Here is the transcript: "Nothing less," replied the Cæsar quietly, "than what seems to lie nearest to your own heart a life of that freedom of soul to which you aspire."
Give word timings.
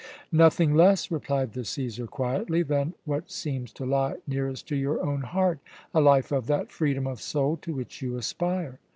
"Nothing 0.31 0.73
less," 0.73 1.11
replied 1.11 1.53
the 1.53 1.59
Cæsar 1.61 2.09
quietly, 2.09 2.63
"than 2.63 2.95
what 3.05 3.29
seems 3.29 3.71
to 3.73 3.85
lie 3.85 4.15
nearest 4.25 4.67
to 4.69 4.75
your 4.75 4.99
own 4.99 5.21
heart 5.21 5.59
a 5.93 6.01
life 6.01 6.31
of 6.31 6.47
that 6.47 6.71
freedom 6.71 7.05
of 7.05 7.21
soul 7.21 7.55
to 7.57 7.71
which 7.71 8.01
you 8.01 8.17
aspire." 8.17 8.79